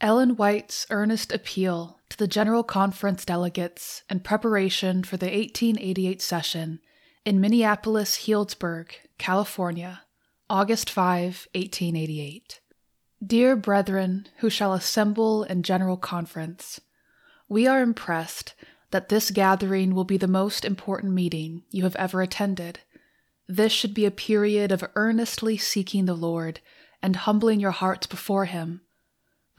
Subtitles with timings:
[0.00, 6.80] Ellen White's earnest appeal to the General Conference delegates in preparation for the 1888 session
[7.26, 10.00] in Minneapolis, Healdsburg, California,
[10.48, 12.60] August 5, 1888.
[13.24, 16.80] Dear brethren who shall assemble in General Conference,
[17.46, 18.54] we are impressed
[18.92, 22.80] that this gathering will be the most important meeting you have ever attended.
[23.46, 26.60] This should be a period of earnestly seeking the Lord
[27.02, 28.80] and humbling your hearts before Him.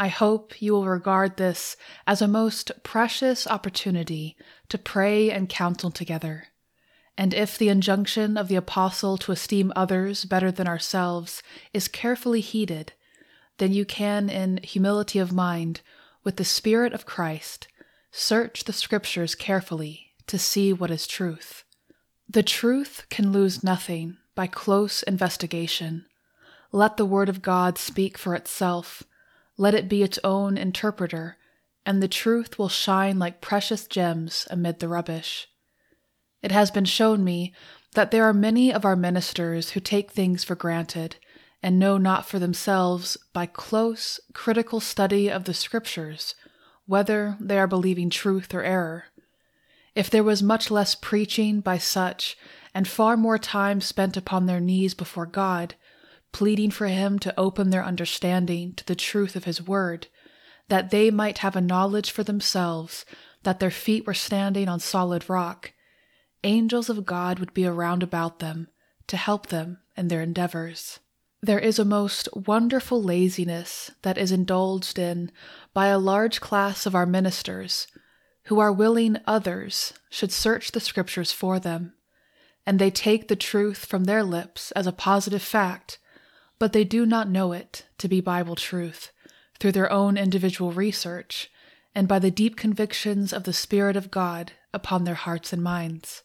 [0.02, 4.35] I hope you will regard this as a most precious opportunity
[4.70, 6.48] to pray and counsel together.
[7.16, 12.41] And if the injunction of the Apostle to esteem others better than ourselves is carefully
[12.41, 12.94] heeded,
[13.59, 15.81] then you can, in humility of mind,
[16.23, 17.67] with the Spirit of Christ,
[18.11, 21.63] search the Scriptures carefully to see what is truth.
[22.27, 26.08] The truth can lose nothing by close investigation.
[26.72, 29.03] Let the Word of God speak for itself,
[29.57, 31.37] let it be its own interpreter,
[31.85, 35.47] and the truth will shine like precious gems amid the rubbish.
[36.41, 37.53] It has been shown me
[37.93, 41.17] that there are many of our ministers who take things for granted
[41.61, 46.36] and know not for themselves by close, critical study of the Scriptures
[46.91, 49.05] whether they are believing truth or error.
[49.95, 52.38] If there was much less preaching by such,
[52.73, 55.75] and far more time spent upon their knees before God,
[56.31, 60.07] pleading for Him to open their understanding to the truth of His Word,
[60.69, 63.05] that they might have a knowledge for themselves
[63.43, 65.73] that their feet were standing on solid rock,
[66.43, 68.67] angels of God would be around about them
[69.07, 70.99] to help them in their endeavors.
[71.41, 75.31] There is a most wonderful laziness that is indulged in
[75.73, 77.87] by a large class of our ministers
[78.45, 81.93] who are willing others should search the Scriptures for them,
[82.65, 85.97] and they take the truth from their lips as a positive fact,
[86.62, 89.12] but they do not know it to be Bible truth
[89.58, 91.50] through their own individual research
[91.95, 96.22] and by the deep convictions of the Spirit of God upon their hearts and minds.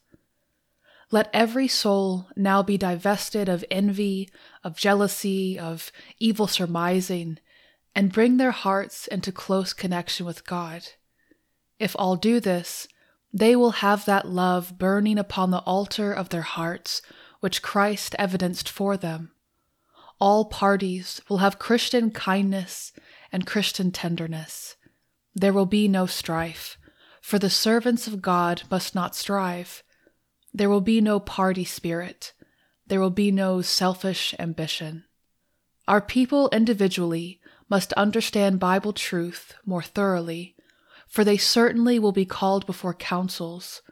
[1.10, 4.28] Let every soul now be divested of envy,
[4.62, 7.38] of jealousy, of evil surmising,
[7.94, 10.82] and bring their hearts into close connection with God.
[11.78, 12.86] If all do this,
[13.32, 17.00] they will have that love burning upon the altar of their hearts
[17.40, 19.30] which Christ evidenced for them.
[20.18, 22.92] All parties will have Christian kindness
[23.30, 24.76] and Christian tenderness.
[25.34, 26.78] There will be no strife,
[27.20, 29.82] for the servants of God must not strive
[30.56, 32.32] there will be no party spirit.
[32.86, 35.04] There will be no selfish ambition.
[35.86, 40.56] Our people individually must understand Bible truth more thoroughly,
[41.06, 43.82] for they certainly will be called before councils.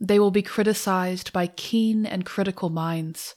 [0.00, 3.36] They will be criticized by keen and critical minds.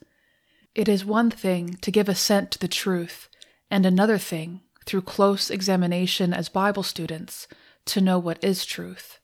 [0.74, 3.28] It is one thing to give assent to the truth,
[3.70, 7.48] and another thing, through close examination as Bible students,
[7.86, 9.20] to know what is truth.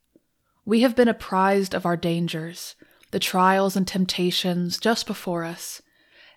[0.66, 2.76] We have been apprised of our dangers,
[3.12, 5.82] the trials and temptations just before us,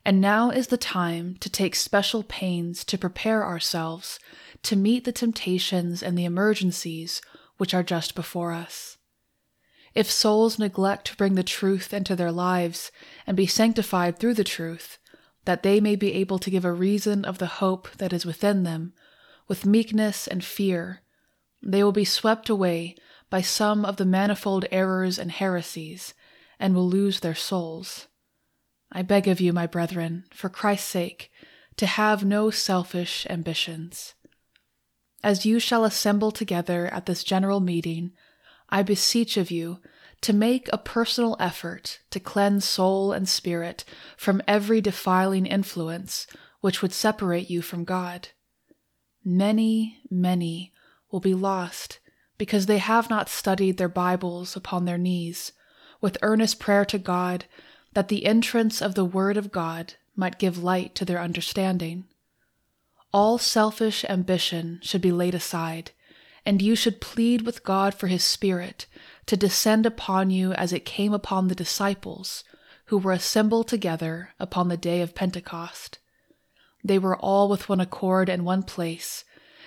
[0.05, 4.21] and now is the time to take special pains to prepare ourselves
[4.63, 7.21] to meet the temptations and the emergencies
[7.57, 8.97] which are just before us.
[9.93, 12.93] If souls neglect to bring the truth into their lives
[13.27, 14.99] and be sanctified through the truth,
[15.45, 18.63] that they may be able to give a reason of the hope that is within
[18.63, 18.93] them,
[19.49, 21.03] with meekness and fear,
[21.63, 22.97] they will be swept away
[23.29, 26.15] by some of the manifold errors and heresies
[26.59, 28.09] and will lose their souls.
[28.93, 31.31] I beg of you, my brethren, for Christ's sake,
[31.77, 34.15] to have no selfish ambitions.
[35.23, 38.13] As you shall assemble together at this general meeting,
[38.69, 39.81] I beseech of you
[40.23, 43.85] to make a personal effort to cleanse soul and spirit
[44.17, 46.27] from every defiling influence
[46.61, 48.29] which would separate you from God.
[49.25, 50.73] Many, many
[51.11, 51.99] will be lost
[52.39, 55.53] because they have not studied their Bibles upon their knees
[56.01, 57.45] with earnest prayer to God
[57.93, 62.05] that the entrance of the Word of God might give light to their understanding.
[63.13, 65.91] All selfish ambition should be laid aside,
[66.45, 68.87] and you should plead with God for His Spirit
[69.27, 72.45] to descend upon you as it came upon the disciples
[72.87, 75.99] who were assembled together upon the day of Pentecost.
[76.83, 79.25] They were all with one accord in one place,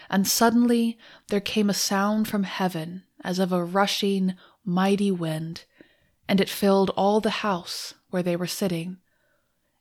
[0.09, 0.97] and suddenly
[1.27, 4.35] there came a sound from heaven as of a rushing,
[4.65, 5.63] mighty wind
[6.27, 8.97] and it filled all the house where they were sitting.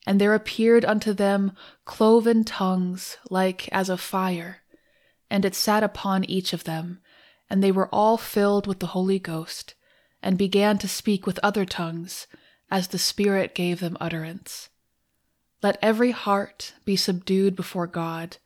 [0.07, 1.53] And there appeared unto them
[1.85, 4.62] cloven tongues like as of fire,
[5.33, 7.01] and it sat upon each of them,
[7.49, 9.75] and they were all filled with the Holy Ghost,
[10.23, 12.27] and began to speak with other tongues,
[12.71, 14.69] as the Spirit gave them utterance.
[15.63, 18.37] Let every heart be subdued before God.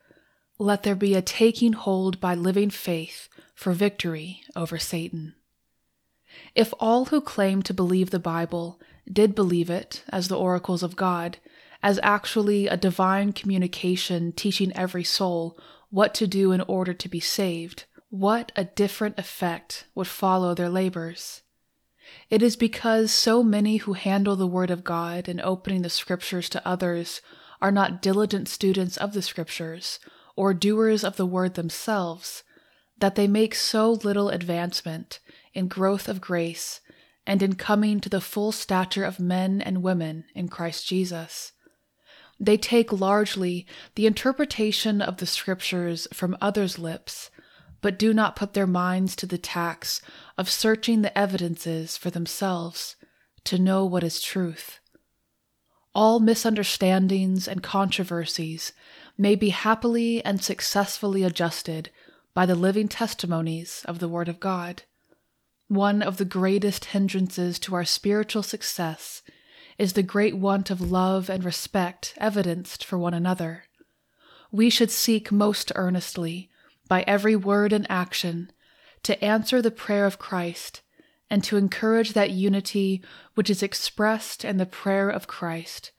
[0.58, 5.34] let there be a taking hold by living faith for victory over Satan.
[6.54, 8.80] If all who claim to believe the Bible
[9.12, 11.38] did believe it as the oracles of God,
[11.82, 15.58] as actually a divine communication teaching every soul
[15.96, 20.68] what to do in order to be saved, what a different effect would follow their
[20.68, 21.40] labors.
[22.28, 26.50] It is because so many who handle the Word of God in opening the Scriptures
[26.50, 27.22] to others
[27.62, 29.98] are not diligent students of the Scriptures
[30.36, 32.42] or doers of the Word themselves
[32.98, 35.18] that they make so little advancement
[35.54, 36.82] in growth of grace
[37.26, 41.52] and in coming to the full stature of men and women in Christ Jesus.
[42.38, 47.30] They take largely the interpretation of the Scriptures from others' lips,
[47.80, 50.02] but do not put their minds to the tax
[50.36, 52.96] of searching the evidences for themselves
[53.44, 54.80] to know what is truth.
[55.94, 58.72] All misunderstandings and controversies
[59.16, 61.90] may be happily and successfully adjusted
[62.34, 64.82] by the living testimonies of the Word of God.
[65.68, 69.22] One of the greatest hindrances to our spiritual success
[69.78, 73.64] is the great want of love and respect evidenced for one another.
[74.50, 76.50] We should seek most earnestly,
[76.88, 78.50] by every word and action,
[79.02, 80.82] to answer the prayer of Christ
[81.28, 83.02] and to encourage that unity
[83.34, 85.90] which is expressed in the prayer of Christ,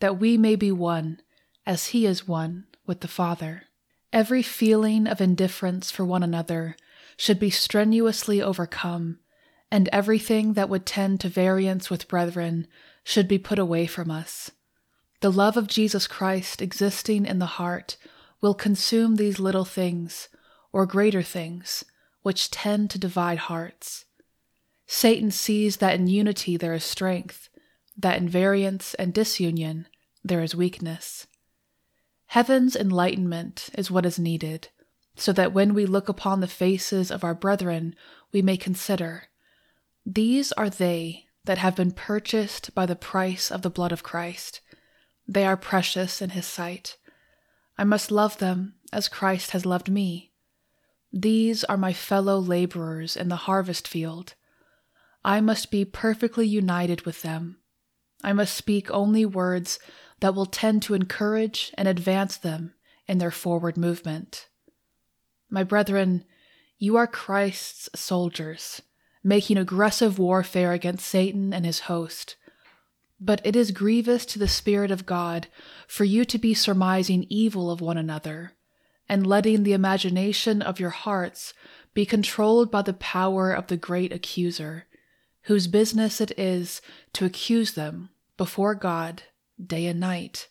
[0.00, 1.20] that we may be one,
[1.66, 3.64] as He is one with the Father.
[4.12, 6.76] Every feeling of indifference for one another
[7.16, 9.18] should be strenuously overcome,
[9.70, 12.66] and everything that would tend to variance with brethren
[13.04, 14.50] should be put away from us.
[15.20, 17.96] The love of Jesus Christ existing in the heart
[18.40, 20.28] will consume these little things,
[20.72, 21.84] or greater things,
[22.22, 24.06] which tend to divide hearts.
[24.86, 27.48] Satan sees that in unity there is strength,
[27.96, 29.86] that in variance and disunion
[30.24, 31.26] there is weakness.
[32.26, 34.68] Heaven's enlightenment is what is needed,
[35.16, 37.94] so that when we look upon the faces of our brethren,
[38.32, 39.24] we may consider
[40.04, 44.60] These are they that have been purchased by the price of the blood of Christ.
[45.26, 46.96] They are precious in his sight.
[47.76, 50.32] I must love them as Christ has loved me.
[51.12, 54.34] These are my fellow laborers in the harvest field.
[55.24, 57.58] I must be perfectly united with them.
[58.22, 59.78] I must speak only words
[60.20, 62.74] that will tend to encourage and advance them
[63.06, 64.48] in their forward movement.
[65.50, 66.24] My brethren,
[66.78, 68.82] you are Christ's soldiers,
[69.24, 72.36] making aggressive warfare against Satan and his host.
[73.18, 75.48] But it is grievous to the Spirit of God
[75.88, 78.52] for you to be surmising evil of one another,
[79.08, 81.54] and letting the imagination of your hearts
[81.94, 84.84] be controlled by the power of the great accuser,
[85.42, 86.82] whose business it is
[87.14, 89.22] to accuse them before God
[89.64, 90.48] day and night.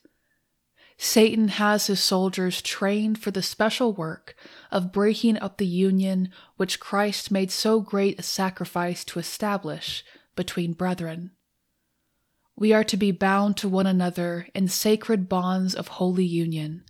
[0.97, 4.35] Satan has his soldiers trained for the special work
[4.71, 10.03] of breaking up the union which Christ made so great a sacrifice to establish
[10.35, 11.31] between brethren.
[12.55, 16.83] We are to be bound to one another in sacred bonds of holy union,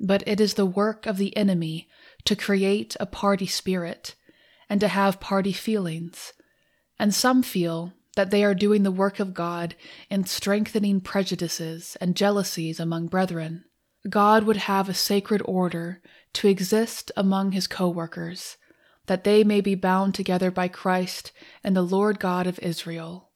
[0.00, 1.88] but it is the work of the enemy
[2.24, 4.16] to create a party spirit
[4.68, 6.32] and to have party feelings,
[6.98, 9.76] and some feel that they are doing the work of God
[10.10, 13.62] in strengthening prejudices and jealousies among brethren.
[14.10, 18.56] God would have a sacred order to exist among his co workers,
[19.06, 21.30] that they may be bound together by Christ
[21.62, 23.30] and the Lord God of Israel.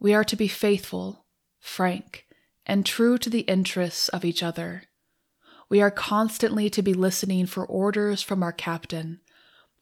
[0.00, 1.26] We are to be faithful,
[1.60, 2.24] frank,
[2.64, 4.84] and true to the interests of each other.
[5.68, 9.20] We are constantly to be listening for orders from our captain,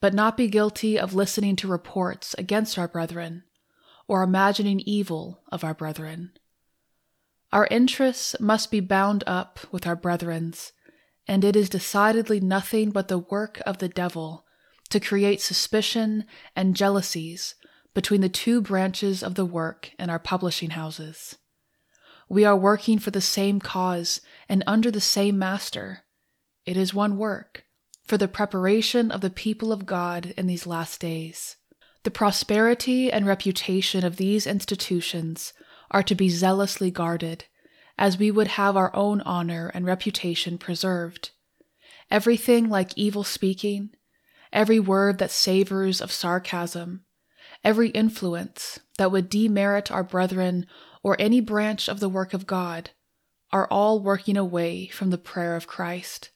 [0.01, 3.43] but not be guilty of listening to reports against our brethren
[4.07, 6.31] or imagining evil of our brethren.
[7.51, 10.73] Our interests must be bound up with our brethren's,
[11.27, 14.45] and it is decidedly nothing but the work of the devil
[14.89, 17.55] to create suspicion and jealousies
[17.93, 21.37] between the two branches of the work in our publishing houses.
[22.29, 26.03] We are working for the same cause and under the same master.
[26.65, 27.63] It is one work,
[28.05, 31.55] for the preparation of the people of God in these last days.
[32.07, 35.51] The prosperity and reputation of these institutions
[35.91, 37.43] are to be zealously guarded,
[37.97, 41.31] as we would have our own honor and reputation preserved.
[42.09, 43.89] Everything like evil speaking,
[44.53, 47.03] every word that savors of sarcasm,
[47.61, 50.65] every influence that would demerit our brethren
[51.03, 52.91] or any branch of the work of God,
[53.51, 56.29] are all working away from the prayer of Christ.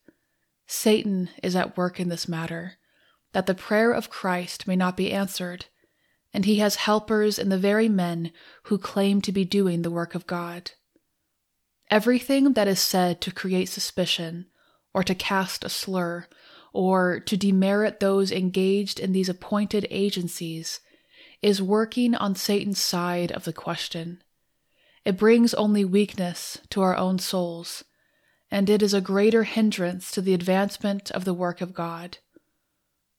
[0.67, 2.77] Satan is at work in this matter
[3.33, 5.65] that the prayer of Christ may not be answered,
[6.33, 8.31] and he has helpers in the very men
[8.63, 10.71] who claim to be doing the work of God.
[11.89, 14.47] Everything that is said to create suspicion
[14.93, 16.27] or to cast a slur,
[16.73, 20.79] or to demerit those engaged in these appointed agencies,
[21.41, 24.21] is working on Satan's side of the question.
[25.03, 27.83] It brings only weakness to our own souls,
[28.49, 32.17] and it is a greater hindrance to the advancement of the work of God.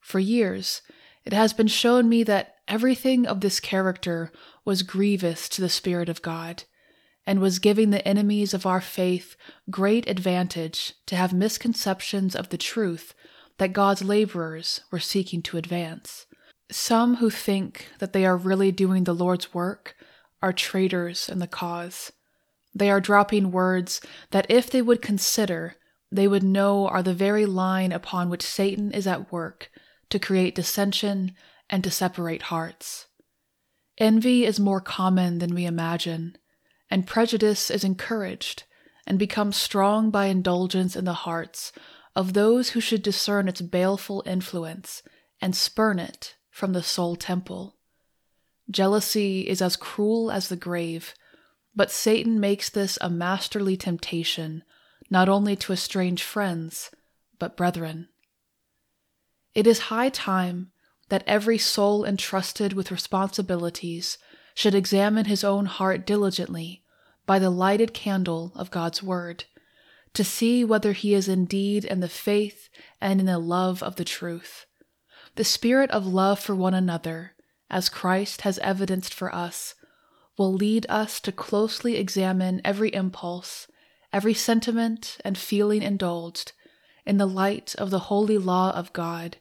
[0.02, 0.82] For years,
[1.25, 4.30] it has been shown me that everything of this character
[4.64, 6.64] was grievous to the Spirit of God,
[7.25, 9.37] and was giving the enemies of our faith
[9.71, 13.14] great advantage to have misconceptions of the truth
[13.59, 16.26] that God's laborers were seeking to advance.
[16.71, 19.94] Some who think that they are really doing the Lord's work
[20.42, 22.11] are traitors in the cause.
[22.75, 24.00] They are dropping words
[24.32, 25.76] that, if they would consider,
[26.11, 29.71] they would know are the very line upon which Satan is at work
[30.12, 31.33] to create dissension
[31.71, 33.07] and to separate hearts.
[33.97, 36.37] Envy is more common than we imagine,
[36.90, 38.64] and prejudice is encouraged
[39.07, 41.73] and becomes strong by indulgence in the hearts
[42.14, 45.02] of those who should discern its baleful influence
[45.40, 47.78] and spurn it from the soul temple.
[48.71, 51.14] Jealousy is as cruel as the grave,
[51.75, 54.62] but Satan makes this a masterly temptation,
[55.09, 56.90] not only to estrange friends,
[57.38, 58.09] but brethren.
[59.54, 60.73] It is high time
[61.09, 64.16] that every soul entrusted with responsibilities
[64.54, 66.82] should examine his own heart diligently
[67.26, 69.44] by the lighted candle of God's Word,
[70.14, 72.68] to see whether he is indeed in the faith
[73.00, 74.66] and in the love of the truth.
[75.37, 77.35] The spirit of love for one another,
[77.71, 79.75] as Christ has evidenced for us,
[80.38, 83.66] will lead us to closely examine every impulse,
[84.12, 86.52] every sentiment and feeling indulged
[87.04, 89.37] in the light of the holy law of God,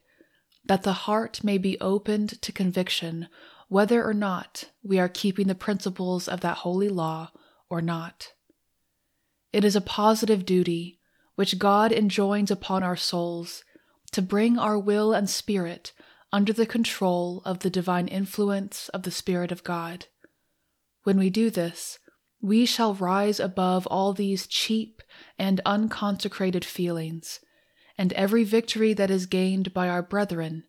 [0.71, 3.27] that the heart may be opened to conviction
[3.67, 7.29] whether or not we are keeping the principles of that holy law
[7.69, 8.31] or not.
[9.51, 10.97] It is a positive duty
[11.35, 13.65] which God enjoins upon our souls
[14.13, 15.91] to bring our will and spirit
[16.31, 20.05] under the control of the divine influence of the Spirit of God.
[21.03, 21.99] When we do this,
[22.41, 25.01] we shall rise above all these cheap
[25.37, 27.41] and unconsecrated feelings,
[28.01, 30.63] and every victory that is gained by our brethren,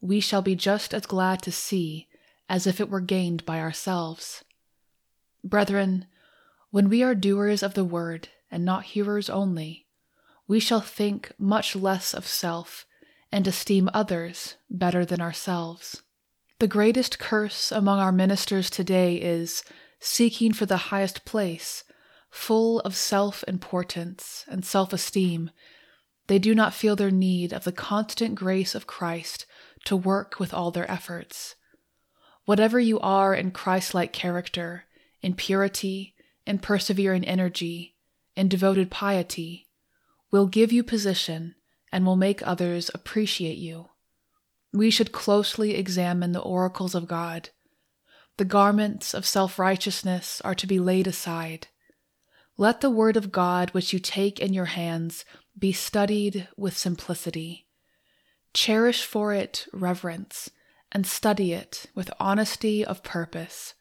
[0.00, 2.08] we shall be just as glad to see
[2.48, 4.42] as if it were gained by ourselves.
[5.44, 6.06] Brethren,
[6.72, 9.86] when we are doers of the word and not hearers only,
[10.48, 12.84] we shall think much less of self
[13.30, 16.02] and esteem others better than ourselves.
[16.58, 19.62] The greatest curse among our ministers today is
[20.00, 21.84] seeking for the highest place,
[22.28, 25.52] full of self importance and self esteem.
[26.32, 29.44] They do not feel their need of the constant grace of Christ
[29.84, 31.56] to work with all their efforts.
[32.46, 34.84] Whatever you are in Christ like character,
[35.20, 36.14] in purity,
[36.46, 37.96] in persevering energy,
[38.34, 39.68] in devoted piety,
[40.30, 41.54] will give you position
[41.92, 43.90] and will make others appreciate you.
[44.72, 47.50] We should closely examine the oracles of God.
[48.38, 51.66] The garments of self righteousness are to be laid aside.
[52.56, 55.26] Let the word of God which you take in your hands
[55.58, 57.66] be studied with simplicity.
[58.54, 60.50] Cherish for it reverence,
[60.90, 63.74] and study it with honesty of purpose.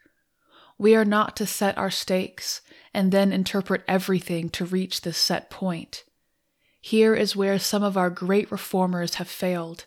[0.78, 2.62] We are not to set our stakes
[2.94, 6.04] and then interpret everything to reach this set point.
[6.80, 9.86] Here is where some of our great reformers have failed,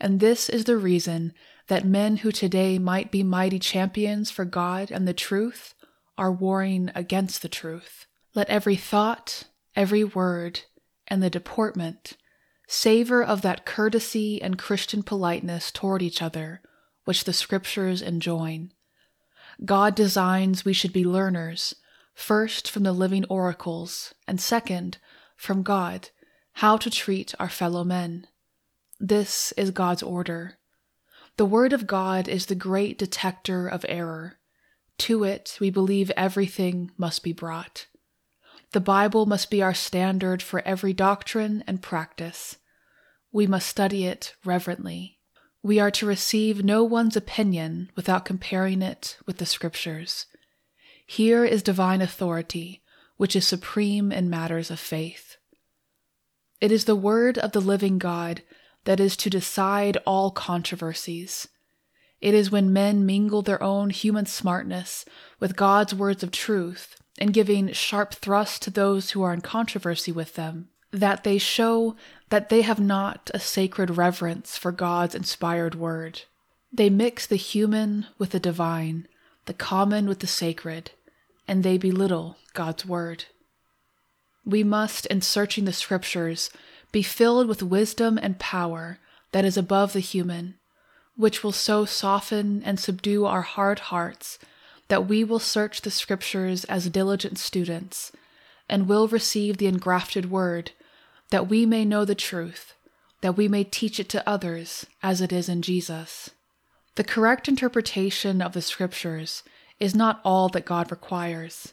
[0.00, 1.34] and this is the reason
[1.68, 5.74] that men who today might be mighty champions for God and the truth
[6.16, 8.06] are warring against the truth.
[8.34, 9.44] Let every thought,
[9.76, 10.60] every word,
[11.12, 12.16] and the deportment
[12.66, 16.62] savor of that courtesy and Christian politeness toward each other
[17.04, 18.72] which the Scriptures enjoin.
[19.62, 21.74] God designs we should be learners,
[22.14, 24.96] first from the living oracles, and second,
[25.36, 26.08] from God
[26.54, 28.26] how to treat our fellow men.
[28.98, 30.58] This is God's order.
[31.36, 34.38] The Word of God is the great detector of error.
[34.98, 37.86] To it, we believe everything must be brought.
[38.72, 42.56] The Bible must be our standard for every doctrine and practice.
[43.30, 45.18] We must study it reverently.
[45.62, 50.24] We are to receive no one's opinion without comparing it with the Scriptures.
[51.06, 52.82] Here is divine authority,
[53.18, 55.36] which is supreme in matters of faith.
[56.58, 58.42] It is the word of the living God
[58.84, 61.46] that is to decide all controversies.
[62.22, 65.04] It is when men mingle their own human smartness
[65.38, 70.10] with God's words of truth and giving sharp thrust to those who are in controversy
[70.10, 71.94] with them that they show
[72.30, 76.22] that they have not a sacred reverence for God's inspired word.
[76.72, 79.06] They mix the human with the divine,
[79.46, 80.90] the common with the sacred,
[81.46, 83.26] and they belittle God's word.
[84.44, 86.50] We must, in searching the scriptures,
[86.90, 88.98] be filled with wisdom and power
[89.30, 90.56] that is above the human,
[91.14, 94.40] which will so soften and subdue our hard hearts
[94.92, 98.12] that we will search the Scriptures as diligent students,
[98.68, 100.72] and will receive the engrafted word,
[101.30, 102.74] that we may know the truth,
[103.22, 106.28] that we may teach it to others as it is in Jesus.
[106.96, 109.42] The correct interpretation of the Scriptures
[109.80, 111.72] is not all that God requires.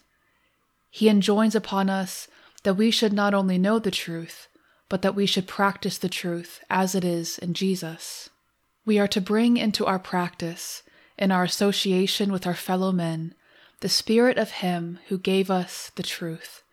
[0.90, 2.30] He enjoins upon us
[2.64, 4.48] that we should not only know the truth,
[4.88, 8.30] but that we should practice the truth as it is in Jesus.
[8.86, 10.84] We are to bring into our practice,
[11.20, 13.36] in our association with our fellow men,
[13.82, 16.64] the Spirit of Him who gave us the truth.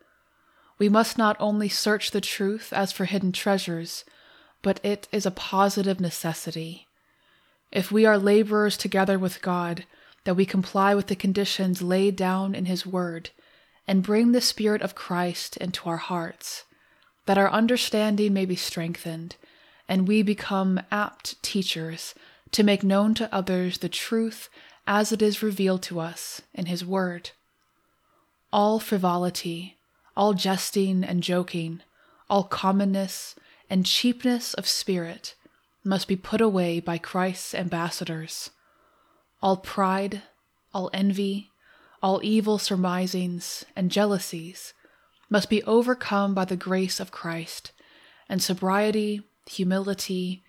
[0.79, 4.05] We must not only search the truth as for hidden treasures,
[4.61, 6.87] but it is a positive necessity.
[7.71, 9.85] If we are laborers together with God,
[10.23, 13.31] that we comply with the conditions laid down in His Word,
[13.85, 16.63] and bring the Spirit of Christ into our hearts,
[17.25, 19.35] that our understanding may be strengthened,
[19.89, 22.13] and we become apt teachers
[22.51, 24.49] to make known to others the truth
[24.85, 27.31] as it is revealed to us in His Word.
[28.51, 29.77] All frivolity,
[30.15, 31.81] all jesting and joking,
[32.29, 33.35] all commonness
[33.69, 35.35] and cheapness of spirit
[35.83, 38.51] must be put away by Christ's ambassadors.
[39.41, 40.23] All pride,
[40.73, 41.51] all envy,
[42.01, 44.73] all evil surmisings and jealousies
[45.29, 47.71] must be overcome by the grace of Christ,
[48.29, 50.43] and sobriety, humility,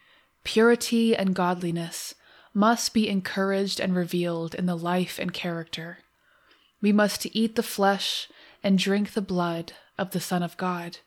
[0.44, 2.14] purity, and godliness
[2.54, 5.98] must be encouraged and revealed in the life and character.
[6.80, 8.28] We must eat the flesh
[8.62, 10.98] and drink the blood of the Son of God.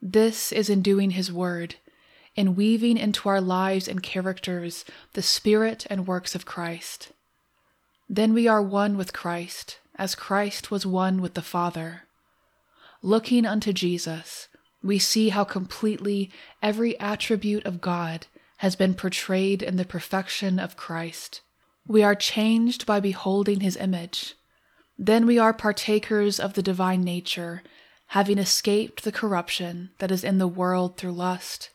[0.00, 1.76] This is in doing His word,
[2.36, 7.12] in weaving into our lives and characters the spirit and works of Christ.
[8.08, 12.02] Then we are one with Christ, as Christ was one with the Father.
[13.02, 14.48] Looking unto Jesus,
[14.82, 16.30] we see how completely
[16.62, 18.26] every attribute of God
[18.64, 21.42] has been portrayed in the perfection of Christ.
[21.86, 24.36] We are changed by beholding his image.
[24.96, 27.62] Then we are partakers of the divine nature,
[28.06, 31.72] having escaped the corruption that is in the world through lust.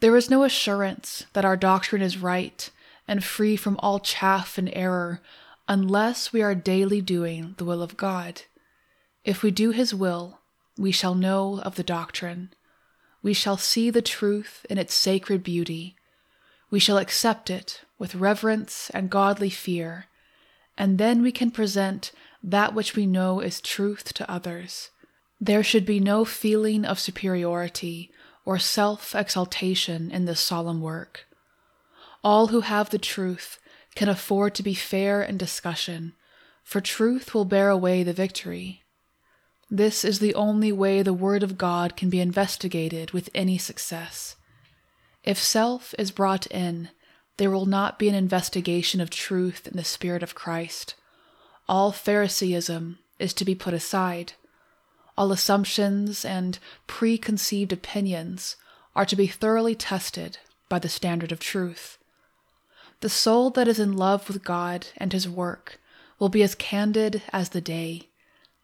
[0.00, 2.68] There is no assurance that our doctrine is right
[3.06, 5.20] and free from all chaff and error
[5.68, 8.42] unless we are daily doing the will of God.
[9.24, 10.40] If we do his will,
[10.76, 12.50] we shall know of the doctrine.
[13.26, 15.96] We shall see the truth in its sacred beauty.
[16.70, 20.06] We shall accept it with reverence and godly fear,
[20.78, 24.90] and then we can present that which we know is truth to others.
[25.40, 28.12] There should be no feeling of superiority
[28.44, 31.26] or self exaltation in this solemn work.
[32.22, 33.58] All who have the truth
[33.96, 36.12] can afford to be fair in discussion,
[36.62, 38.84] for truth will bear away the victory.
[39.70, 44.36] This is the only way the Word of God can be investigated with any success.
[45.24, 46.90] If self is brought in,
[47.36, 50.94] there will not be an investigation of truth in the Spirit of Christ.
[51.68, 54.34] All Phariseeism is to be put aside.
[55.18, 58.54] All assumptions and preconceived opinions
[58.94, 61.98] are to be thoroughly tested by the standard of truth.
[63.00, 65.80] The soul that is in love with God and His work
[66.20, 68.08] will be as candid as the day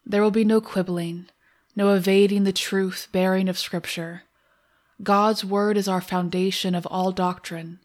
[0.05, 1.27] there will be no quibbling,
[1.75, 4.23] no evading the truth bearing of Scripture.
[5.01, 7.79] God's Word is our foundation of all doctrine.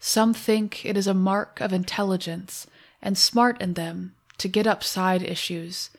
[0.00, 2.66] Some think it is a mark of intelligence
[3.00, 5.90] and smart in them to get up side issues,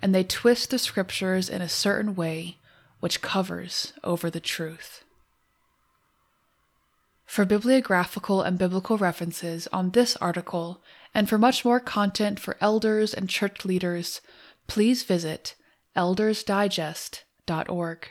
[0.00, 2.56] and they twist the Scriptures in a certain way
[3.00, 5.04] which covers over the truth.
[7.26, 10.80] For bibliographical and biblical references on this article,
[11.12, 14.20] and for much more content for elders and church leaders,
[14.66, 15.54] please visit
[15.96, 18.08] eldersdigest.org.